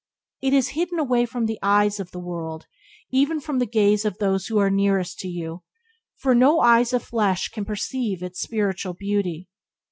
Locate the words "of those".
4.03-4.47